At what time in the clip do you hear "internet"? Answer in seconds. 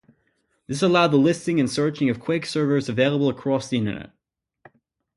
3.77-4.09